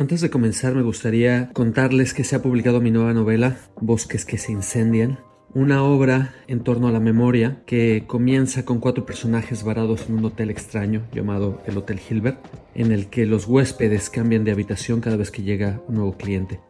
Antes 0.00 0.22
de 0.22 0.30
comenzar 0.30 0.74
me 0.74 0.80
gustaría 0.80 1.50
contarles 1.52 2.14
que 2.14 2.24
se 2.24 2.34
ha 2.34 2.40
publicado 2.40 2.80
mi 2.80 2.90
nueva 2.90 3.12
novela, 3.12 3.58
Bosques 3.82 4.24
que 4.24 4.38
se 4.38 4.50
incendian, 4.50 5.18
una 5.52 5.82
obra 5.82 6.34
en 6.48 6.60
torno 6.60 6.88
a 6.88 6.90
la 6.90 7.00
memoria 7.00 7.62
que 7.66 8.04
comienza 8.06 8.64
con 8.64 8.80
cuatro 8.80 9.04
personajes 9.04 9.62
varados 9.62 10.08
en 10.08 10.14
un 10.14 10.24
hotel 10.24 10.48
extraño 10.48 11.02
llamado 11.12 11.60
el 11.66 11.76
Hotel 11.76 12.00
Hilbert, 12.00 12.38
en 12.74 12.92
el 12.92 13.08
que 13.08 13.26
los 13.26 13.46
huéspedes 13.46 14.08
cambian 14.08 14.42
de 14.42 14.52
habitación 14.52 15.02
cada 15.02 15.18
vez 15.18 15.30
que 15.30 15.42
llega 15.42 15.82
un 15.86 15.96
nuevo 15.96 16.16
cliente. 16.16 16.60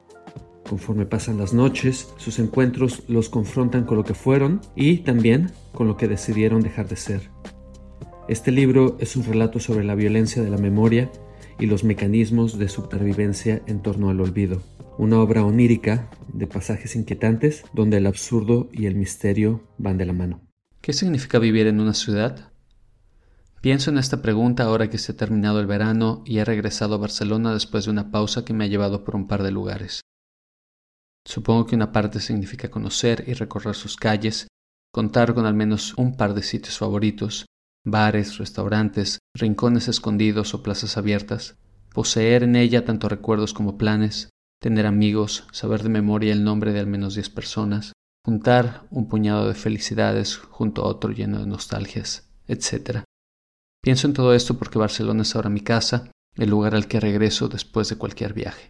Conforme 0.68 1.06
pasan 1.06 1.38
las 1.38 1.54
noches, 1.54 2.12
sus 2.16 2.40
encuentros 2.40 3.04
los 3.06 3.28
confrontan 3.28 3.84
con 3.84 3.96
lo 3.96 4.02
que 4.02 4.14
fueron 4.14 4.60
y 4.74 5.04
también 5.04 5.52
con 5.72 5.86
lo 5.86 5.96
que 5.96 6.08
decidieron 6.08 6.62
dejar 6.62 6.88
de 6.88 6.96
ser. 6.96 7.30
Este 8.26 8.50
libro 8.50 8.96
es 8.98 9.14
un 9.14 9.22
relato 9.22 9.60
sobre 9.60 9.84
la 9.84 9.94
violencia 9.94 10.42
de 10.42 10.50
la 10.50 10.58
memoria 10.58 11.12
y 11.60 11.66
los 11.66 11.84
mecanismos 11.84 12.58
de 12.58 12.68
supervivencia 12.68 13.62
en 13.66 13.82
torno 13.82 14.10
al 14.10 14.20
olvido. 14.20 14.62
Una 14.98 15.20
obra 15.20 15.44
onírica 15.44 16.10
de 16.32 16.46
pasajes 16.46 16.96
inquietantes 16.96 17.64
donde 17.72 17.98
el 17.98 18.06
absurdo 18.06 18.68
y 18.72 18.86
el 18.86 18.94
misterio 18.94 19.62
van 19.78 19.98
de 19.98 20.06
la 20.06 20.12
mano. 20.12 20.40
¿Qué 20.80 20.92
significa 20.92 21.38
vivir 21.38 21.66
en 21.66 21.80
una 21.80 21.94
ciudad? 21.94 22.50
Pienso 23.60 23.90
en 23.90 23.98
esta 23.98 24.22
pregunta 24.22 24.64
ahora 24.64 24.88
que 24.88 24.96
se 24.96 25.12
ha 25.12 25.16
terminado 25.16 25.60
el 25.60 25.66
verano 25.66 26.22
y 26.24 26.38
he 26.38 26.44
regresado 26.44 26.94
a 26.94 26.98
Barcelona 26.98 27.52
después 27.52 27.84
de 27.84 27.90
una 27.90 28.10
pausa 28.10 28.44
que 28.44 28.54
me 28.54 28.64
ha 28.64 28.68
llevado 28.68 29.04
por 29.04 29.14
un 29.14 29.28
par 29.28 29.42
de 29.42 29.50
lugares. 29.50 30.00
Supongo 31.26 31.66
que 31.66 31.76
una 31.76 31.92
parte 31.92 32.20
significa 32.20 32.70
conocer 32.70 33.24
y 33.26 33.34
recorrer 33.34 33.74
sus 33.74 33.96
calles, 33.96 34.48
contar 34.90 35.34
con 35.34 35.44
al 35.44 35.54
menos 35.54 35.92
un 35.98 36.16
par 36.16 36.32
de 36.32 36.42
sitios 36.42 36.78
favoritos, 36.78 37.44
bares, 37.84 38.38
restaurantes, 38.38 39.18
rincones 39.34 39.88
escondidos 39.88 40.54
o 40.54 40.62
plazas 40.62 40.96
abiertas, 40.96 41.56
poseer 41.92 42.42
en 42.42 42.56
ella 42.56 42.84
tanto 42.84 43.08
recuerdos 43.08 43.54
como 43.54 43.78
planes, 43.78 44.30
tener 44.60 44.86
amigos, 44.86 45.46
saber 45.52 45.82
de 45.82 45.88
memoria 45.88 46.32
el 46.32 46.44
nombre 46.44 46.72
de 46.72 46.80
al 46.80 46.86
menos 46.86 47.14
diez 47.14 47.30
personas, 47.30 47.92
juntar 48.24 48.86
un 48.90 49.08
puñado 49.08 49.48
de 49.48 49.54
felicidades 49.54 50.36
junto 50.36 50.82
a 50.82 50.86
otro 50.86 51.10
lleno 51.12 51.38
de 51.38 51.46
nostalgias, 51.46 52.30
etc. 52.46 53.04
Pienso 53.82 54.06
en 54.06 54.12
todo 54.12 54.34
esto 54.34 54.58
porque 54.58 54.78
Barcelona 54.78 55.22
es 55.22 55.34
ahora 55.34 55.48
mi 55.48 55.60
casa, 55.60 56.10
el 56.36 56.50
lugar 56.50 56.74
al 56.74 56.86
que 56.86 57.00
regreso 57.00 57.48
después 57.48 57.88
de 57.88 57.96
cualquier 57.96 58.34
viaje. 58.34 58.68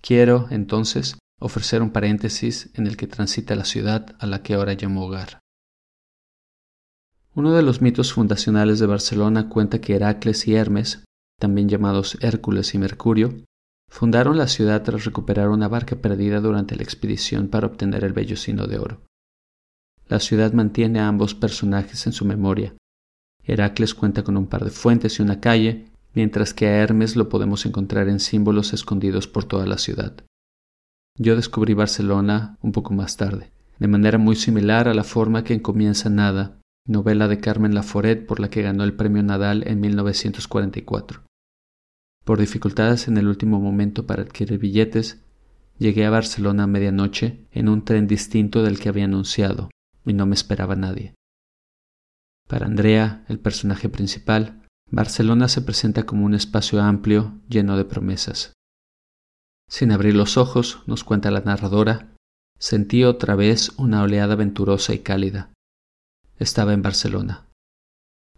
Quiero, 0.00 0.46
entonces, 0.50 1.18
ofrecer 1.40 1.82
un 1.82 1.90
paréntesis 1.90 2.70
en 2.74 2.86
el 2.86 2.96
que 2.96 3.06
transita 3.06 3.56
la 3.56 3.64
ciudad 3.64 4.14
a 4.18 4.26
la 4.26 4.42
que 4.42 4.54
ahora 4.54 4.74
llamo 4.74 5.06
hogar. 5.06 5.40
Uno 7.36 7.52
de 7.52 7.60
los 7.60 7.82
mitos 7.82 8.14
fundacionales 8.14 8.78
de 8.78 8.86
Barcelona 8.86 9.50
cuenta 9.50 9.78
que 9.78 9.94
Heracles 9.94 10.48
y 10.48 10.54
Hermes, 10.54 11.04
también 11.38 11.68
llamados 11.68 12.16
Hércules 12.22 12.74
y 12.74 12.78
Mercurio, 12.78 13.34
fundaron 13.90 14.38
la 14.38 14.48
ciudad 14.48 14.82
tras 14.82 15.04
recuperar 15.04 15.50
una 15.50 15.68
barca 15.68 15.96
perdida 15.96 16.40
durante 16.40 16.76
la 16.76 16.82
expedición 16.82 17.48
para 17.48 17.66
obtener 17.66 18.04
el 18.04 18.14
vellocino 18.14 18.66
de 18.66 18.78
oro. 18.78 19.02
La 20.08 20.18
ciudad 20.18 20.54
mantiene 20.54 20.98
a 20.98 21.08
ambos 21.08 21.34
personajes 21.34 22.06
en 22.06 22.14
su 22.14 22.24
memoria. 22.24 22.74
Heracles 23.44 23.92
cuenta 23.92 24.24
con 24.24 24.38
un 24.38 24.46
par 24.46 24.64
de 24.64 24.70
fuentes 24.70 25.18
y 25.18 25.22
una 25.22 25.38
calle, 25.38 25.90
mientras 26.14 26.54
que 26.54 26.68
a 26.68 26.76
Hermes 26.78 27.16
lo 27.16 27.28
podemos 27.28 27.66
encontrar 27.66 28.08
en 28.08 28.18
símbolos 28.18 28.72
escondidos 28.72 29.28
por 29.28 29.44
toda 29.44 29.66
la 29.66 29.76
ciudad. 29.76 30.14
Yo 31.18 31.36
descubrí 31.36 31.74
Barcelona 31.74 32.56
un 32.62 32.72
poco 32.72 32.94
más 32.94 33.18
tarde, 33.18 33.50
de 33.78 33.88
manera 33.88 34.16
muy 34.16 34.36
similar 34.36 34.88
a 34.88 34.94
la 34.94 35.04
forma 35.04 35.44
que 35.44 35.52
en 35.52 35.60
Comienza 35.60 36.08
Nada 36.08 36.60
novela 36.86 37.26
de 37.26 37.40
Carmen 37.40 37.74
Laforet 37.74 38.26
por 38.26 38.40
la 38.40 38.48
que 38.48 38.62
ganó 38.62 38.84
el 38.84 38.94
premio 38.94 39.22
Nadal 39.22 39.66
en 39.66 39.80
1944. 39.80 41.24
Por 42.24 42.38
dificultades 42.38 43.08
en 43.08 43.16
el 43.18 43.28
último 43.28 43.60
momento 43.60 44.06
para 44.06 44.22
adquirir 44.22 44.58
billetes, 44.58 45.22
llegué 45.78 46.06
a 46.06 46.10
Barcelona 46.10 46.64
a 46.64 46.66
medianoche 46.66 47.46
en 47.50 47.68
un 47.68 47.84
tren 47.84 48.06
distinto 48.06 48.62
del 48.62 48.78
que 48.78 48.88
había 48.88 49.04
anunciado, 49.04 49.70
y 50.04 50.12
no 50.12 50.26
me 50.26 50.34
esperaba 50.34 50.76
nadie. 50.76 51.14
Para 52.48 52.66
Andrea, 52.66 53.24
el 53.28 53.40
personaje 53.40 53.88
principal, 53.88 54.62
Barcelona 54.90 55.48
se 55.48 55.62
presenta 55.62 56.04
como 56.04 56.24
un 56.24 56.34
espacio 56.34 56.80
amplio, 56.80 57.40
lleno 57.48 57.76
de 57.76 57.84
promesas. 57.84 58.52
Sin 59.68 59.90
abrir 59.90 60.14
los 60.14 60.36
ojos, 60.36 60.84
nos 60.86 61.02
cuenta 61.02 61.32
la 61.32 61.40
narradora, 61.40 62.14
sentí 62.58 63.02
otra 63.02 63.34
vez 63.34 63.72
una 63.78 64.02
oleada 64.02 64.34
aventurosa 64.34 64.94
y 64.94 65.00
cálida 65.00 65.50
estaba 66.38 66.72
en 66.72 66.82
Barcelona. 66.82 67.46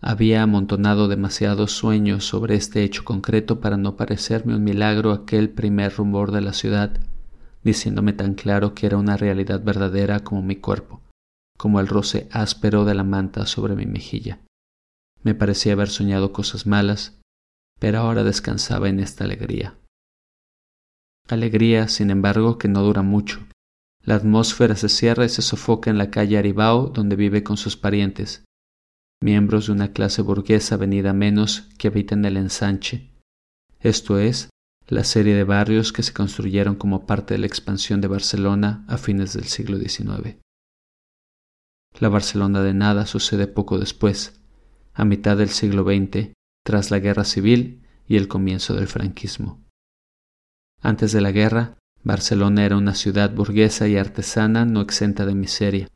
Había 0.01 0.43
amontonado 0.43 1.09
demasiados 1.09 1.73
sueños 1.73 2.25
sobre 2.25 2.55
este 2.55 2.85
hecho 2.85 3.05
concreto 3.05 3.61
para 3.61 3.77
no 3.77 3.97
parecerme 3.97 4.55
un 4.55 4.63
milagro 4.63 5.13
aquel 5.13 5.51
primer 5.51 5.95
rumor 5.97 6.31
de 6.31 6.41
la 6.41 6.53
ciudad, 6.53 7.01
diciéndome 7.65 8.13
tan 8.13 8.35
claro 8.35 8.75
que 8.75 8.87
era 8.87 8.97
una 8.97 9.17
realidad 9.17 9.63
verdadera 9.63 10.21
como 10.21 10.43
mi 10.43 10.57
cuerpo, 10.57 11.01
como 11.57 11.81
el 11.81 11.89
roce 11.89 12.29
áspero 12.31 12.85
de 12.85 12.95
la 12.95 13.03
manta 13.03 13.45
sobre 13.47 13.75
mi 13.75 13.87
mejilla. 13.87 14.39
Me 15.25 15.35
parecía 15.35 15.73
haber 15.73 15.89
soñado 15.89 16.33
cosas 16.33 16.67
malas, 16.67 17.21
pero 17.81 17.99
ahora 17.99 18.23
descansaba 18.23 18.89
en 18.89 19.01
esta 19.01 19.25
alegría. 19.25 19.75
Alegría, 21.29 21.89
sin 21.89 22.11
embargo, 22.11 22.57
que 22.57 22.69
no 22.69 22.83
dura 22.83 23.03
mucho, 23.03 23.41
la 24.03 24.15
atmósfera 24.15 24.77
se 24.77 24.89
cierra 24.89 25.25
y 25.25 25.29
se 25.29 25.43
sofoca 25.43 25.91
en 25.91 25.99
la 25.99 26.11
calle 26.11 26.39
Aribao, 26.39 26.89
donde 26.89 27.17
vive 27.17 27.43
con 27.43 27.57
sus 27.57 27.77
parientes, 27.77 28.45
miembros 29.23 29.67
de 29.67 29.73
una 29.73 29.93
clase 29.93 30.23
burguesa 30.23 30.77
venida 30.77 31.13
menos 31.13 31.69
que 31.79 31.89
habita 31.89 32.15
en 32.15 32.25
el 32.25 32.37
ensanche, 32.37 33.13
esto 33.81 34.19
es, 34.19 34.51
la 34.89 35.05
serie 35.05 35.35
de 35.35 35.45
barrios 35.45 35.93
que 35.93 36.03
se 36.03 36.13
construyeron 36.13 36.75
como 36.75 37.07
parte 37.07 37.35
de 37.35 37.39
la 37.39 37.47
expansión 37.47 38.01
de 38.01 38.09
Barcelona 38.09 38.85
a 38.89 38.99
fines 38.99 39.35
del 39.35 39.45
siglo 39.45 39.79
XIX. 39.79 40.39
La 42.01 42.09
Barcelona 42.09 42.63
de 42.63 42.75
nada 42.75 43.07
sucede 43.07 43.47
poco 43.47 43.79
después, 43.79 44.41
a 44.95 45.05
mitad 45.05 45.37
del 45.37 45.51
siglo 45.51 45.85
XX, 45.85 46.33
tras 46.65 46.91
la 46.91 46.99
guerra 46.99 47.25
civil 47.25 47.87
y 48.07 48.17
el 48.17 48.29
comienzo 48.29 48.75
del 48.75 48.89
franquismo. 48.89 49.63
Antes 50.81 51.13
de 51.13 51.21
la 51.21 51.33
guerra, 51.33 51.79
Barcelona 52.05 52.65
era 52.65 52.77
una 52.77 52.95
ciudad 52.95 53.35
burguesa 53.35 53.89
y 53.89 53.97
artesana 53.97 54.65
no 54.65 54.81
exenta 54.81 55.27
de 55.27 55.35
miseria. 55.35 55.89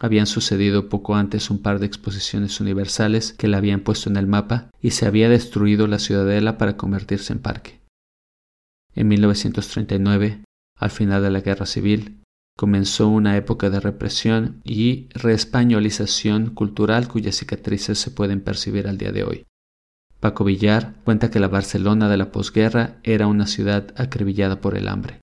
Habían 0.00 0.26
sucedido 0.26 0.88
poco 0.88 1.14
antes 1.14 1.50
un 1.50 1.62
par 1.62 1.78
de 1.78 1.86
exposiciones 1.86 2.60
universales 2.60 3.32
que 3.32 3.48
la 3.48 3.58
habían 3.58 3.80
puesto 3.80 4.10
en 4.10 4.16
el 4.16 4.26
mapa 4.26 4.70
y 4.80 4.90
se 4.90 5.06
había 5.06 5.28
destruido 5.28 5.86
la 5.86 5.98
ciudadela 5.98 6.58
para 6.58 6.76
convertirse 6.76 7.32
en 7.32 7.38
parque. 7.38 7.80
En 8.94 9.08
1939, 9.08 10.44
al 10.76 10.90
final 10.90 11.22
de 11.22 11.30
la 11.30 11.40
Guerra 11.40 11.66
Civil, 11.66 12.22
comenzó 12.56 13.08
una 13.08 13.36
época 13.36 13.70
de 13.70 13.80
represión 13.80 14.60
y 14.64 15.08
reespañolización 15.14 16.50
cultural 16.50 17.08
cuyas 17.08 17.36
cicatrices 17.36 17.98
se 17.98 18.10
pueden 18.10 18.40
percibir 18.40 18.88
al 18.88 18.98
día 18.98 19.12
de 19.12 19.24
hoy. 19.24 19.46
Paco 20.20 20.44
Villar 20.44 20.94
cuenta 21.04 21.30
que 21.30 21.40
la 21.40 21.48
Barcelona 21.48 22.08
de 22.08 22.16
la 22.16 22.30
posguerra 22.30 22.98
era 23.02 23.26
una 23.26 23.46
ciudad 23.46 23.94
acribillada 23.96 24.60
por 24.60 24.76
el 24.76 24.88
hambre. 24.88 25.21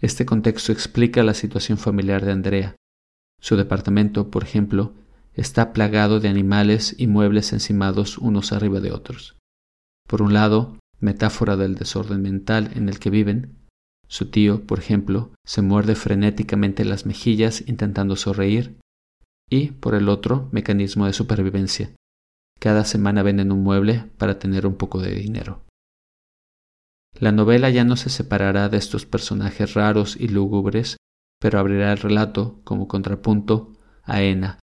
Este 0.00 0.24
contexto 0.26 0.72
explica 0.72 1.22
la 1.22 1.34
situación 1.34 1.76
familiar 1.76 2.24
de 2.24 2.32
Andrea. 2.32 2.76
Su 3.40 3.56
departamento, 3.56 4.30
por 4.30 4.44
ejemplo, 4.44 4.94
está 5.34 5.72
plagado 5.72 6.20
de 6.20 6.28
animales 6.28 6.94
y 6.98 7.06
muebles 7.06 7.52
encimados 7.52 8.18
unos 8.18 8.52
arriba 8.52 8.80
de 8.80 8.92
otros. 8.92 9.36
Por 10.08 10.22
un 10.22 10.34
lado, 10.34 10.78
metáfora 11.00 11.56
del 11.56 11.74
desorden 11.74 12.22
mental 12.22 12.70
en 12.74 12.88
el 12.88 12.98
que 12.98 13.10
viven, 13.10 13.56
su 14.08 14.30
tío, 14.30 14.66
por 14.66 14.78
ejemplo, 14.78 15.32
se 15.44 15.62
muerde 15.62 15.94
frenéticamente 15.94 16.84
las 16.84 17.04
mejillas 17.04 17.62
intentando 17.66 18.16
sonreír, 18.16 18.78
y, 19.50 19.72
por 19.72 19.94
el 19.94 20.08
otro, 20.08 20.48
mecanismo 20.52 21.06
de 21.06 21.12
supervivencia. 21.12 21.90
Cada 22.58 22.84
semana 22.84 23.22
venden 23.22 23.52
un 23.52 23.62
mueble 23.62 24.10
para 24.16 24.38
tener 24.38 24.66
un 24.66 24.76
poco 24.76 25.00
de 25.00 25.14
dinero. 25.14 25.62
La 27.20 27.32
novela 27.32 27.68
ya 27.70 27.84
no 27.84 27.96
se 27.96 28.10
separará 28.10 28.68
de 28.68 28.76
estos 28.76 29.04
personajes 29.04 29.74
raros 29.74 30.16
y 30.16 30.28
lúgubres, 30.28 30.96
pero 31.40 31.58
abrirá 31.58 31.92
el 31.92 31.98
relato, 31.98 32.60
como 32.64 32.86
contrapunto, 32.86 33.72
a 34.04 34.22
Ena, 34.22 34.60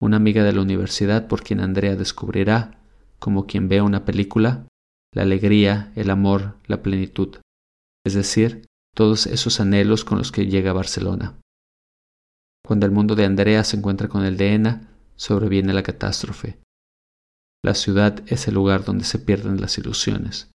una 0.00 0.16
amiga 0.16 0.42
de 0.42 0.52
la 0.52 0.62
universidad 0.62 1.28
por 1.28 1.42
quien 1.42 1.60
Andrea 1.60 1.96
descubrirá, 1.96 2.82
como 3.18 3.46
quien 3.46 3.68
ve 3.68 3.82
una 3.82 4.04
película, 4.06 4.66
la 5.12 5.22
alegría, 5.22 5.92
el 5.94 6.10
amor, 6.10 6.56
la 6.66 6.82
plenitud, 6.82 7.36
es 8.06 8.14
decir, 8.14 8.66
todos 8.94 9.26
esos 9.26 9.60
anhelos 9.60 10.04
con 10.04 10.18
los 10.18 10.32
que 10.32 10.46
llega 10.46 10.70
a 10.70 10.74
Barcelona. 10.74 11.38
Cuando 12.64 12.86
el 12.86 12.92
mundo 12.92 13.14
de 13.14 13.26
Andrea 13.26 13.62
se 13.62 13.76
encuentra 13.76 14.08
con 14.08 14.24
el 14.24 14.36
de 14.36 14.54
Ena, 14.54 14.88
sobreviene 15.16 15.74
la 15.74 15.82
catástrofe. 15.82 16.60
La 17.62 17.74
ciudad 17.74 18.22
es 18.26 18.48
el 18.48 18.54
lugar 18.54 18.84
donde 18.84 19.04
se 19.04 19.18
pierden 19.18 19.60
las 19.60 19.76
ilusiones, 19.76 20.50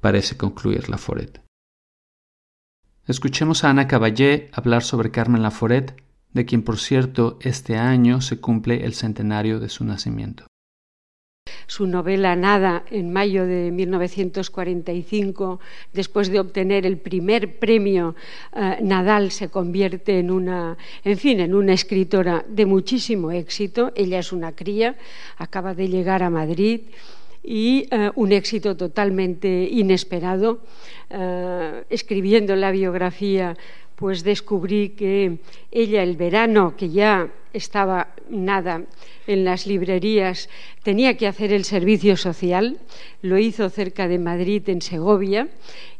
parece 0.00 0.36
concluir 0.36 0.88
Laforet. 0.88 1.40
Escuchemos 3.06 3.64
a 3.64 3.70
Ana 3.70 3.88
Caballé 3.88 4.50
hablar 4.52 4.82
sobre 4.82 5.10
Carmen 5.10 5.42
Laforet, 5.42 5.96
de 6.32 6.44
quien 6.44 6.62
por 6.62 6.78
cierto 6.78 7.38
este 7.40 7.76
año 7.76 8.20
se 8.20 8.40
cumple 8.40 8.84
el 8.84 8.94
centenario 8.94 9.60
de 9.60 9.68
su 9.68 9.84
nacimiento 9.84 10.46
su 11.68 11.86
novela 11.86 12.34
Nada 12.34 12.84
en 12.90 13.12
mayo 13.12 13.46
de 13.46 13.70
1945, 13.70 15.60
después 15.92 16.30
de 16.30 16.40
obtener 16.40 16.86
el 16.86 16.96
primer 16.96 17.58
premio 17.58 18.16
eh, 18.56 18.78
Nadal, 18.82 19.30
se 19.30 19.50
convierte 19.50 20.18
en 20.18 20.30
una, 20.30 20.76
en 21.04 21.18
fin, 21.18 21.40
en 21.40 21.54
una 21.54 21.74
escritora 21.74 22.44
de 22.48 22.66
muchísimo 22.66 23.30
éxito. 23.30 23.92
Ella 23.94 24.18
es 24.18 24.32
una 24.32 24.52
cría, 24.52 24.96
acaba 25.36 25.74
de 25.74 25.88
llegar 25.88 26.22
a 26.22 26.30
Madrid 26.30 26.80
y 27.48 27.88
eh, 27.90 28.10
un 28.14 28.32
éxito 28.32 28.76
totalmente 28.76 29.48
inesperado. 29.72 30.60
Eh, 31.08 31.84
escribiendo 31.88 32.54
la 32.56 32.70
biografía 32.70 33.56
pues 33.98 34.22
descubrí 34.22 34.90
que 34.90 35.38
ella 35.72 36.04
el 36.04 36.16
verano, 36.16 36.76
que 36.76 36.88
ya 36.88 37.32
estaba 37.52 38.14
nada 38.30 38.84
en 39.26 39.44
las 39.44 39.66
librerías, 39.66 40.48
tenía 40.84 41.16
que 41.16 41.26
hacer 41.26 41.52
el 41.52 41.64
servicio 41.64 42.16
social, 42.16 42.78
lo 43.22 43.38
hizo 43.38 43.68
cerca 43.70 44.06
de 44.06 44.20
Madrid, 44.20 44.62
en 44.68 44.82
Segovia, 44.82 45.48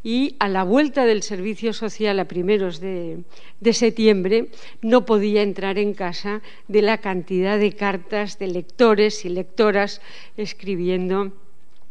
y 0.05 0.37
a 0.39 0.49
la 0.49 0.63
vuelta 0.63 1.07
del 1.07 1.25
servicio 1.25 1.73
social 1.73 2.21
a 2.21 2.27
primeros 2.27 2.79
de, 2.79 3.25
de 3.59 3.73
septiembre 3.73 4.47
no 4.81 5.05
podía 5.05 5.43
entrar 5.43 5.77
en 5.77 5.93
casa 5.93 6.41
de 6.69 6.83
la 6.83 6.99
cantidad 6.99 7.59
de 7.59 7.73
cartas 7.73 8.39
de 8.39 8.47
lectores 8.47 9.25
y 9.25 9.31
lectoras 9.31 10.01
escribiendo 10.37 11.33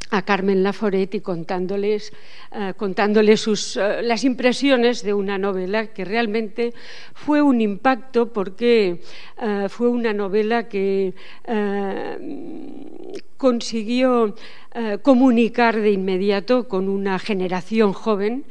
a 0.09 0.21
Carmen 0.21 0.63
Laforet 0.63 1.13
y 1.15 1.21
contándoles, 1.21 2.13
eh, 2.51 2.73
contándoles 2.77 3.41
sus, 3.41 3.77
eh, 3.77 4.01
las 4.03 4.23
impresiones 4.23 5.03
de 5.03 5.13
una 5.13 5.37
novela 5.37 5.87
que 5.87 6.05
realmente 6.05 6.73
fue 7.13 7.41
un 7.41 7.61
impacto 7.61 8.31
porque 8.31 9.01
eh, 9.41 9.67
fue 9.69 9.89
una 9.89 10.13
novela 10.13 10.67
que 10.67 11.13
consiguió 13.37 14.35
comunicar 15.01 15.79
de 15.79 15.91
inmediato 15.91 16.67
con 16.67 16.87
una 16.87 17.17
generación 17.19 17.93
joven 17.93 18.45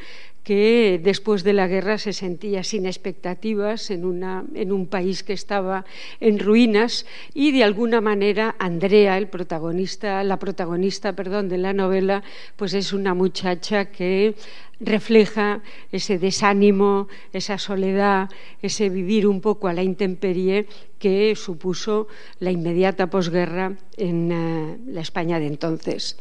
que 0.46 1.00
después 1.02 1.42
de 1.42 1.52
la 1.52 1.66
guerra 1.66 1.98
se 1.98 2.12
sentía 2.12 2.62
sin 2.62 2.86
expectativas 2.86 3.90
en, 3.90 4.04
un 4.04 4.86
país 4.86 5.24
que 5.24 5.32
estaba 5.32 5.84
en 6.20 6.38
ruinas 6.38 7.04
y 7.34 7.50
de 7.50 7.64
alguna 7.64 8.00
manera 8.00 8.54
Andrea, 8.60 9.18
el 9.18 9.26
protagonista, 9.26 10.22
la 10.22 10.38
protagonista, 10.38 11.14
perdón, 11.14 11.48
de 11.48 11.58
la 11.58 11.72
novela, 11.72 12.22
pues 12.54 12.74
es 12.74 12.92
una 12.92 13.12
muchacha 13.12 13.86
que 13.86 14.36
refleja 14.78 15.62
ese 15.90 16.16
desánimo, 16.16 17.08
esa 17.32 17.58
soledad, 17.58 18.30
ese 18.62 18.88
vivir 18.88 19.26
un 19.26 19.40
poco 19.40 19.66
a 19.66 19.72
la 19.72 19.82
intemperie 19.82 20.68
que 21.00 21.34
supuso 21.34 22.06
la 22.38 22.52
inmediata 22.52 23.10
posguerra 23.10 23.72
en 23.96 24.30
eh, 24.30 24.78
la 24.86 25.00
España 25.00 25.40
de 25.40 25.48
entonces. 25.48 26.16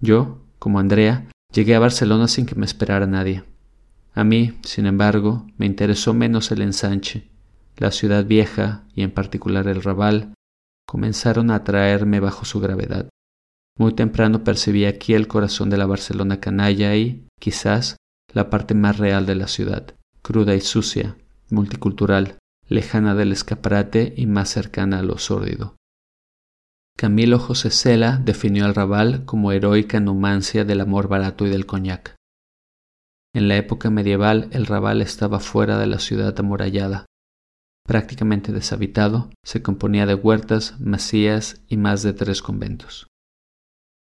Yo, 0.00 0.38
como 0.60 0.78
Andrea, 0.78 1.26
Llegué 1.52 1.74
a 1.74 1.80
Barcelona 1.80 2.28
sin 2.28 2.46
que 2.46 2.54
me 2.54 2.64
esperara 2.64 3.06
nadie. 3.06 3.44
A 4.14 4.24
mí, 4.24 4.58
sin 4.62 4.86
embargo, 4.86 5.46
me 5.56 5.66
interesó 5.66 6.14
menos 6.14 6.50
el 6.52 6.62
ensanche. 6.62 7.28
La 7.76 7.90
ciudad 7.90 8.24
vieja, 8.24 8.84
y 8.94 9.02
en 9.02 9.10
particular 9.10 9.66
el 9.66 9.82
Raval, 9.82 10.34
comenzaron 10.86 11.50
a 11.50 11.56
atraerme 11.56 12.20
bajo 12.20 12.44
su 12.44 12.60
gravedad. 12.60 13.08
Muy 13.78 13.94
temprano 13.94 14.44
percibí 14.44 14.84
aquí 14.84 15.14
el 15.14 15.26
corazón 15.26 15.70
de 15.70 15.78
la 15.78 15.86
Barcelona 15.86 16.40
canalla 16.40 16.94
y, 16.96 17.26
quizás, 17.40 17.96
la 18.32 18.50
parte 18.50 18.74
más 18.74 18.98
real 18.98 19.26
de 19.26 19.34
la 19.34 19.48
ciudad, 19.48 19.94
cruda 20.22 20.54
y 20.54 20.60
sucia, 20.60 21.16
multicultural, 21.48 22.38
lejana 22.68 23.14
del 23.14 23.32
escaparate 23.32 24.12
y 24.16 24.26
más 24.26 24.50
cercana 24.50 25.00
a 25.00 25.02
lo 25.02 25.18
sórdido. 25.18 25.74
Camilo 26.96 27.38
José 27.38 27.70
Cela 27.70 28.18
definió 28.18 28.66
al 28.66 28.74
Raval 28.74 29.24
como 29.24 29.52
heroica 29.52 30.00
numancia 30.00 30.64
del 30.64 30.80
amor 30.80 31.08
barato 31.08 31.46
y 31.46 31.50
del 31.50 31.66
coñac. 31.66 32.16
En 33.34 33.48
la 33.48 33.56
época 33.56 33.90
medieval 33.90 34.48
el 34.52 34.66
Raval 34.66 35.02
estaba 35.02 35.40
fuera 35.40 35.78
de 35.78 35.86
la 35.86 35.98
ciudad 35.98 36.38
amurallada. 36.38 37.06
Prácticamente 37.86 38.52
deshabitado, 38.52 39.30
se 39.44 39.62
componía 39.62 40.06
de 40.06 40.14
huertas, 40.14 40.80
masías 40.80 41.62
y 41.68 41.76
más 41.76 42.02
de 42.02 42.12
tres 42.12 42.42
conventos. 42.42 43.06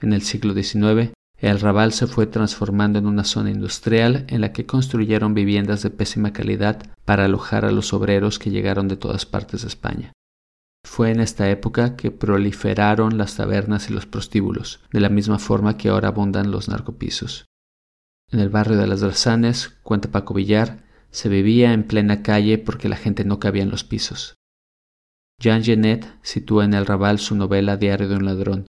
En 0.00 0.12
el 0.12 0.22
siglo 0.22 0.52
XIX, 0.52 1.12
el 1.38 1.60
Raval 1.60 1.92
se 1.92 2.06
fue 2.06 2.26
transformando 2.26 2.98
en 2.98 3.06
una 3.06 3.24
zona 3.24 3.50
industrial 3.50 4.24
en 4.28 4.40
la 4.40 4.52
que 4.52 4.66
construyeron 4.66 5.34
viviendas 5.34 5.82
de 5.82 5.90
pésima 5.90 6.32
calidad 6.32 6.82
para 7.04 7.24
alojar 7.24 7.64
a 7.64 7.72
los 7.72 7.92
obreros 7.92 8.38
que 8.38 8.50
llegaron 8.50 8.88
de 8.88 8.96
todas 8.96 9.26
partes 9.26 9.62
de 9.62 9.68
España. 9.68 10.12
Fue 10.84 11.10
en 11.10 11.20
esta 11.20 11.50
época 11.50 11.96
que 11.96 12.10
proliferaron 12.10 13.16
las 13.18 13.36
tabernas 13.36 13.90
y 13.90 13.94
los 13.94 14.06
prostíbulos, 14.06 14.80
de 14.92 15.00
la 15.00 15.08
misma 15.08 15.38
forma 15.38 15.76
que 15.76 15.88
ahora 15.88 16.08
abundan 16.08 16.50
los 16.50 16.68
narcopisos. 16.68 17.46
En 18.30 18.38
el 18.38 18.50
barrio 18.50 18.76
de 18.76 18.86
las 18.86 19.00
Drazanes, 19.00 19.70
cuenta 19.82 20.10
Paco 20.10 20.34
Villar, 20.34 20.84
se 21.10 21.28
vivía 21.28 21.72
en 21.72 21.84
plena 21.84 22.22
calle 22.22 22.58
porque 22.58 22.88
la 22.88 22.96
gente 22.96 23.24
no 23.24 23.40
cabía 23.40 23.62
en 23.62 23.70
los 23.70 23.84
pisos. 23.84 24.34
Jean 25.40 25.64
Genet 25.64 26.06
sitúa 26.22 26.64
en 26.64 26.74
el 26.74 26.86
Raval 26.86 27.18
su 27.18 27.34
novela 27.34 27.76
Diario 27.76 28.08
de 28.08 28.16
un 28.16 28.24
ladrón, 28.24 28.66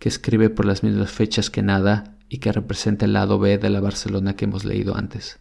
que 0.00 0.08
escribe 0.08 0.50
por 0.50 0.64
las 0.64 0.82
mismas 0.82 1.12
fechas 1.12 1.50
que 1.50 1.62
nada 1.62 2.18
y 2.28 2.38
que 2.38 2.52
representa 2.52 3.04
el 3.04 3.12
lado 3.12 3.38
B 3.38 3.58
de 3.58 3.70
la 3.70 3.80
Barcelona 3.80 4.34
que 4.34 4.46
hemos 4.46 4.64
leído 4.64 4.96
antes. 4.96 5.40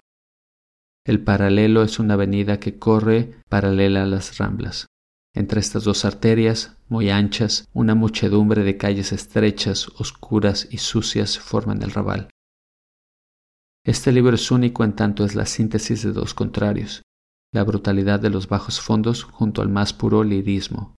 El 1.06 1.24
paralelo 1.24 1.84
es 1.84 2.00
una 2.00 2.14
avenida 2.14 2.60
que 2.60 2.78
corre 2.78 3.36
paralela 3.50 4.04
a 4.04 4.06
las 4.08 4.38
Ramblas. 4.38 4.88
Entre 5.36 5.60
estas 5.60 5.84
dos 5.84 6.06
arterias, 6.06 6.78
muy 6.90 7.10
anchas, 7.10 7.68
una 7.74 7.96
muchedumbre 7.96 8.64
de 8.64 8.78
calles 8.78 9.12
estrechas, 9.12 9.88
oscuras 9.98 10.68
y 10.70 10.78
sucias 10.78 11.40
forman 11.40 11.82
el 11.82 11.92
Raval. 11.92 12.30
Este 13.86 14.12
libro 14.12 14.36
es 14.36 14.52
único 14.52 14.84
en 14.84 14.94
tanto 14.94 15.26
es 15.26 15.34
la 15.34 15.46
síntesis 15.46 16.04
de 16.04 16.14
dos 16.14 16.34
contrarios, 16.36 17.02
la 17.52 17.64
brutalidad 17.64 18.20
de 18.20 18.30
los 18.30 18.48
bajos 18.48 18.80
fondos 18.80 19.24
junto 19.24 19.62
al 19.62 19.70
más 19.70 19.92
puro 19.92 20.24
lirismo. 20.24 20.96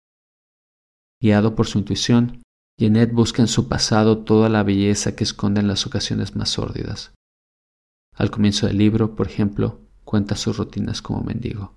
Guiado 1.23 1.55
por 1.55 1.67
su 1.67 1.79
intuición, 1.79 2.43
Jeanette 2.79 3.13
busca 3.13 3.41
en 3.41 3.49
su 3.49 3.69
pasado 3.69 4.25
toda 4.25 4.49
la 4.49 4.65
belleza 4.65 5.15
que 5.15 5.25
esconden 5.25 5.69
las 5.69 5.87
ocasiones 5.87 6.35
más 6.35 6.51
sórdidas. 6.51 7.15
Al 8.17 8.31
comienzo 8.31 8.67
del 8.67 8.79
libro, 8.79 9.15
por 9.15 9.29
ejemplo, 9.29 9.81
cuenta 10.05 10.37
sus 10.37 10.57
rutinas 10.57 11.03
como 11.03 11.23
mendigo. 11.23 11.77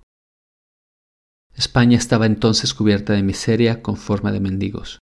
España 1.58 1.98
estaba 1.98 2.26
entonces 2.26 2.72
cubierta 2.72 3.14
de 3.14 3.24
miseria 3.24 3.82
con 3.82 3.96
forma 3.96 4.30
de 4.30 4.38
mendigos. 4.38 5.00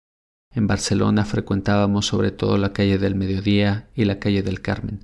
En 0.55 0.67
Barcelona 0.67 1.27
frecuentábamos 1.27 2.07
sobre 2.07 2.31
todo 2.31 2.57
la 2.57 2.73
calle 2.73 2.97
del 2.97 3.15
Mediodía 3.15 3.91
y 3.95 4.07
la 4.07 4.19
calle 4.19 4.43
del 4.43 4.63
Carmen. 4.63 5.03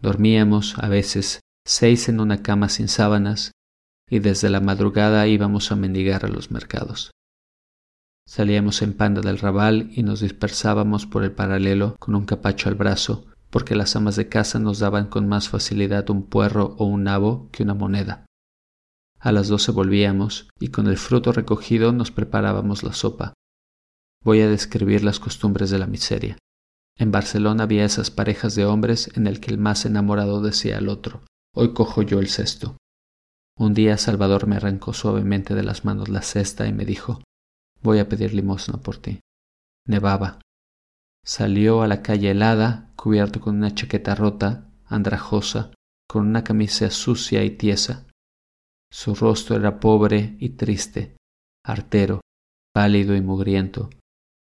Dormíamos, 0.00 0.78
a 0.78 0.88
veces, 0.88 1.40
seis 1.66 2.08
en 2.08 2.20
una 2.20 2.42
cama 2.42 2.68
sin 2.68 2.86
sábanas, 2.86 3.50
y 4.08 4.20
desde 4.20 4.48
la 4.48 4.60
madrugada 4.60 5.26
íbamos 5.26 5.72
a 5.72 5.76
mendigar 5.76 6.24
a 6.24 6.28
los 6.28 6.52
mercados. 6.52 7.10
Salíamos 8.24 8.82
en 8.82 8.92
panda 8.92 9.22
del 9.22 9.38
rabal 9.38 9.90
y 9.96 10.04
nos 10.04 10.20
dispersábamos 10.20 11.06
por 11.06 11.24
el 11.24 11.32
paralelo 11.32 11.96
con 11.98 12.14
un 12.14 12.24
capacho 12.24 12.68
al 12.68 12.76
brazo, 12.76 13.26
porque 13.50 13.74
las 13.74 13.96
amas 13.96 14.14
de 14.14 14.28
casa 14.28 14.60
nos 14.60 14.78
daban 14.78 15.08
con 15.08 15.26
más 15.26 15.48
facilidad 15.48 16.08
un 16.08 16.22
puerro 16.22 16.76
o 16.78 16.84
un 16.84 17.02
nabo 17.02 17.48
que 17.50 17.64
una 17.64 17.74
moneda. 17.74 18.26
A 19.26 19.32
las 19.32 19.48
doce 19.48 19.72
volvíamos 19.72 20.48
y 20.60 20.68
con 20.68 20.86
el 20.86 20.96
fruto 20.96 21.32
recogido 21.32 21.92
nos 21.92 22.12
preparábamos 22.12 22.84
la 22.84 22.92
sopa. 22.92 23.34
Voy 24.22 24.40
a 24.40 24.48
describir 24.48 25.02
las 25.02 25.18
costumbres 25.18 25.68
de 25.68 25.80
la 25.80 25.88
miseria. 25.88 26.38
En 26.96 27.10
Barcelona 27.10 27.64
había 27.64 27.84
esas 27.84 28.12
parejas 28.12 28.54
de 28.54 28.66
hombres 28.66 29.10
en 29.16 29.26
el 29.26 29.40
que 29.40 29.50
el 29.50 29.58
más 29.58 29.84
enamorado 29.84 30.42
decía 30.42 30.78
al 30.78 30.88
otro, 30.88 31.24
hoy 31.56 31.74
cojo 31.74 32.02
yo 32.02 32.20
el 32.20 32.28
cesto. 32.28 32.76
Un 33.58 33.74
día 33.74 33.98
Salvador 33.98 34.46
me 34.46 34.54
arrancó 34.54 34.92
suavemente 34.92 35.56
de 35.56 35.64
las 35.64 35.84
manos 35.84 36.08
la 36.08 36.22
cesta 36.22 36.68
y 36.68 36.72
me 36.72 36.84
dijo, 36.84 37.20
voy 37.82 37.98
a 37.98 38.08
pedir 38.08 38.32
limosna 38.32 38.76
por 38.76 38.98
ti. 38.98 39.18
Nevaba. 39.88 40.38
Salió 41.24 41.82
a 41.82 41.88
la 41.88 42.00
calle 42.00 42.30
helada, 42.30 42.92
cubierto 42.94 43.40
con 43.40 43.56
una 43.56 43.74
chaqueta 43.74 44.14
rota, 44.14 44.70
andrajosa, 44.84 45.72
con 46.08 46.28
una 46.28 46.44
camisa 46.44 46.88
sucia 46.90 47.42
y 47.42 47.50
tiesa, 47.50 48.05
su 48.90 49.14
rostro 49.14 49.56
era 49.56 49.80
pobre 49.80 50.36
y 50.38 50.50
triste, 50.50 51.16
artero, 51.64 52.20
pálido 52.72 53.16
y 53.16 53.20
mugriento, 53.20 53.90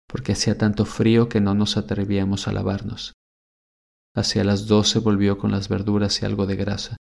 porque 0.08 0.32
hacía 0.32 0.58
tanto 0.58 0.84
frío 0.84 1.28
que 1.28 1.40
no 1.40 1.54
nos 1.54 1.76
atrevíamos 1.76 2.48
a 2.48 2.52
lavarnos. 2.52 3.12
Hacia 4.14 4.44
las 4.44 4.66
doce 4.66 4.98
volvió 4.98 5.38
con 5.38 5.50
las 5.50 5.68
verduras 5.68 6.20
y 6.20 6.26
algo 6.26 6.46
de 6.46 6.56
grasa. 6.56 6.96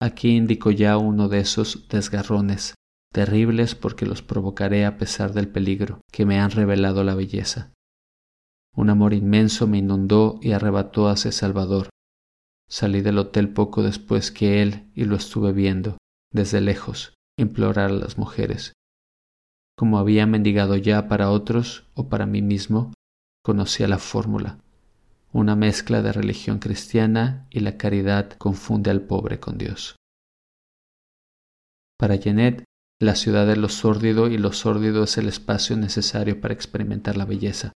Aquí 0.00 0.36
indico 0.36 0.70
ya 0.70 0.96
uno 0.98 1.28
de 1.28 1.40
esos 1.40 1.88
desgarrones, 1.88 2.74
terribles 3.12 3.74
porque 3.74 4.06
los 4.06 4.22
provocaré 4.22 4.84
a 4.84 4.98
pesar 4.98 5.32
del 5.32 5.48
peligro 5.48 6.00
que 6.12 6.26
me 6.26 6.38
han 6.38 6.50
revelado 6.50 7.04
la 7.04 7.14
belleza. 7.14 7.72
Un 8.76 8.90
amor 8.90 9.14
inmenso 9.14 9.66
me 9.66 9.78
inundó 9.78 10.38
y 10.42 10.52
arrebató 10.52 11.08
hacia 11.08 11.30
Salvador. 11.32 11.90
Salí 12.68 13.02
del 13.02 13.18
hotel 13.18 13.52
poco 13.52 13.82
después 13.82 14.32
que 14.32 14.62
él 14.62 14.90
y 14.94 15.04
lo 15.04 15.14
estuve 15.16 15.52
viendo, 15.52 15.96
desde 16.34 16.60
lejos, 16.60 17.14
implorar 17.38 17.90
a 17.90 17.94
las 17.94 18.18
mujeres. 18.18 18.74
Como 19.78 19.98
había 19.98 20.26
mendigado 20.26 20.76
ya 20.76 21.08
para 21.08 21.30
otros 21.30 21.86
o 21.94 22.08
para 22.08 22.26
mí 22.26 22.42
mismo, 22.42 22.92
conocía 23.42 23.88
la 23.88 23.98
fórmula. 23.98 24.58
Una 25.32 25.56
mezcla 25.56 26.02
de 26.02 26.12
religión 26.12 26.58
cristiana 26.58 27.46
y 27.50 27.60
la 27.60 27.76
caridad 27.76 28.32
confunde 28.32 28.90
al 28.90 29.02
pobre 29.02 29.40
con 29.40 29.58
Dios. 29.58 29.96
Para 31.98 32.20
Janet, 32.20 32.64
la 33.00 33.14
ciudad 33.14 33.48
es 33.50 33.58
lo 33.58 33.68
sórdido 33.68 34.28
y 34.28 34.38
lo 34.38 34.52
sórdido 34.52 35.04
es 35.04 35.16
el 35.18 35.28
espacio 35.28 35.76
necesario 35.76 36.40
para 36.40 36.54
experimentar 36.54 37.16
la 37.16 37.24
belleza. 37.24 37.72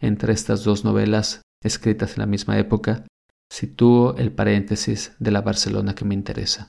Entre 0.00 0.32
estas 0.32 0.64
dos 0.64 0.84
novelas, 0.84 1.42
escritas 1.62 2.12
en 2.12 2.20
la 2.20 2.26
misma 2.26 2.58
época, 2.58 3.06
sitúo 3.50 4.16
el 4.16 4.32
paréntesis 4.32 5.14
de 5.18 5.30
la 5.30 5.42
Barcelona 5.42 5.94
que 5.94 6.04
me 6.04 6.14
interesa. 6.14 6.68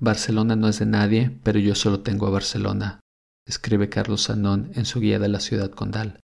Barcelona 0.00 0.56
no 0.56 0.68
es 0.68 0.80
de 0.80 0.86
nadie, 0.86 1.38
pero 1.42 1.58
yo 1.58 1.74
solo 1.74 2.00
tengo 2.00 2.26
a 2.26 2.30
Barcelona, 2.30 3.00
escribe 3.46 3.88
Carlos 3.88 4.22
Sanón 4.22 4.70
en 4.74 4.84
su 4.86 5.00
guía 5.00 5.18
de 5.18 5.28
la 5.28 5.40
ciudad 5.40 5.70
condal. 5.70 6.20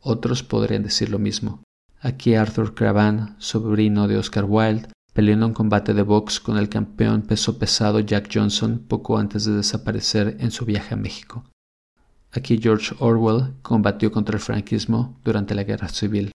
Otros 0.00 0.42
podrían 0.42 0.82
decir 0.82 1.10
lo 1.10 1.18
mismo. 1.18 1.62
Aquí 2.00 2.34
Arthur 2.34 2.74
Cravan, 2.74 3.36
sobrino 3.38 4.08
de 4.08 4.16
Oscar 4.16 4.44
Wilde, 4.44 4.88
peleó 5.12 5.34
en 5.34 5.42
un 5.42 5.52
combate 5.52 5.94
de 5.94 6.02
box 6.02 6.40
con 6.40 6.56
el 6.56 6.68
campeón 6.68 7.22
peso 7.22 7.58
pesado 7.58 8.00
Jack 8.00 8.30
Johnson 8.32 8.84
poco 8.86 9.18
antes 9.18 9.44
de 9.44 9.52
desaparecer 9.52 10.36
en 10.40 10.50
su 10.50 10.64
viaje 10.64 10.94
a 10.94 10.96
México. 10.96 11.44
Aquí 12.30 12.58
George 12.60 12.94
Orwell 12.98 13.54
combatió 13.62 14.12
contra 14.12 14.36
el 14.36 14.40
franquismo 14.40 15.18
durante 15.24 15.54
la 15.54 15.64
Guerra 15.64 15.88
Civil. 15.88 16.30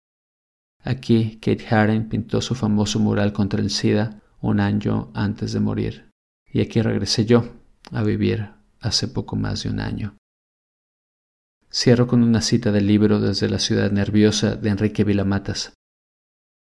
Aquí 0.84 1.38
Kate 1.42 1.66
Haring 1.70 2.10
pintó 2.10 2.42
su 2.42 2.56
famoso 2.56 3.00
mural 3.00 3.32
contra 3.32 3.62
el 3.62 3.70
SIDA 3.70 4.20
un 4.42 4.60
año 4.60 5.12
antes 5.14 5.54
de 5.54 5.60
morir. 5.62 6.13
Y 6.54 6.62
aquí 6.62 6.82
regresé 6.82 7.26
yo 7.26 7.50
a 7.92 8.04
vivir 8.04 8.52
hace 8.80 9.08
poco 9.08 9.36
más 9.36 9.64
de 9.64 9.72
un 9.72 9.80
año. 9.80 10.16
Cierro 11.72 12.06
con 12.06 12.22
una 12.22 12.42
cita 12.42 12.72
del 12.72 12.86
libro 12.86 13.20
Desde 13.20 13.50
la 13.50 13.58
ciudad 13.58 13.92
nerviosa 13.92 14.56
de 14.56 14.70
Enrique 14.70 15.04
Vilamatas. 15.04 15.74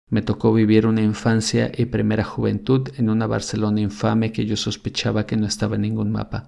Me 0.09 0.21
tocó 0.21 0.53
vivir 0.53 0.85
una 0.87 1.01
infancia 1.01 1.71
y 1.73 1.85
primera 1.85 2.25
juventud 2.25 2.89
en 2.97 3.09
una 3.09 3.27
Barcelona 3.27 3.79
infame 3.79 4.33
que 4.33 4.45
yo 4.45 4.57
sospechaba 4.57 5.25
que 5.25 5.37
no 5.37 5.47
estaba 5.47 5.75
en 5.75 5.83
ningún 5.83 6.11
mapa. 6.11 6.47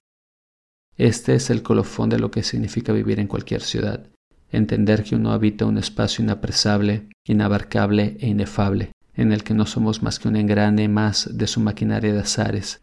Este 0.98 1.36
es 1.36 1.50
el 1.50 1.64
colofón 1.64 2.10
de 2.10 2.20
lo 2.20 2.32
que 2.32 2.44
significa 2.44 2.92
vivir 2.92 3.22
en 3.22 3.28
cualquier 3.28 3.62
ciudad, 3.62 4.10
entender 4.52 5.04
que 5.06 5.16
uno 5.16 5.32
habita 5.32 5.66
un 5.66 5.78
espacio 5.78 6.24
inapresable, 6.24 7.08
inabarcable 7.26 8.18
e 8.20 8.28
inefable, 8.28 8.92
en 9.14 9.32
el 9.32 9.44
que 9.46 9.54
no 9.54 9.66
somos 9.66 10.04
más 10.04 10.20
que 10.20 10.28
un 10.28 10.36
engrane 10.36 10.90
más 10.90 11.30
de 11.38 11.48
su 11.48 11.62
maquinaria 11.62 12.14
de 12.14 12.20
azares, 12.20 12.82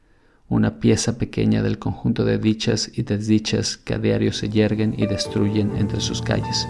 una 0.48 0.78
pieza 0.78 1.18
pequeña 1.18 1.62
del 1.62 1.78
conjunto 1.78 2.24
de 2.24 2.38
dichas 2.38 2.90
y 2.94 3.02
desdichas 3.02 3.76
que 3.76 3.94
a 3.94 3.98
diario 3.98 4.32
se 4.32 4.48
yerguen 4.48 4.94
y 4.96 5.06
destruyen 5.06 5.76
entre 5.76 6.00
sus 6.00 6.22
calles. 6.22 6.68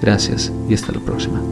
Gracias 0.00 0.52
y 0.68 0.74
hasta 0.74 0.92
la 0.92 1.00
próxima. 1.00 1.42